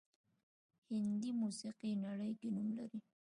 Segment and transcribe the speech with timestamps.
[0.91, 2.99] هندي موسیقي نړۍ کې نوم لري